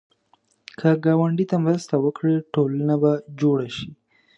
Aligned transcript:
که 0.79 0.89
ګاونډي 1.03 1.45
ته 1.51 1.57
مرسته 1.65 1.95
وکړې، 1.99 2.35
ټولنه 2.53 2.95
به 3.01 3.11
جوړه 3.39 3.67
شي 3.77 3.89